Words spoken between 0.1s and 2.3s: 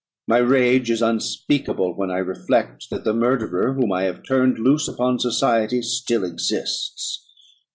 My rage is unspeakable, when I